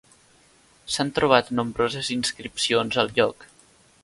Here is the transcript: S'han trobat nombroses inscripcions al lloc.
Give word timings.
S'han 0.93 1.11
trobat 1.19 1.53
nombroses 1.59 2.11
inscripcions 2.19 3.01
al 3.05 3.15
lloc. 3.21 3.47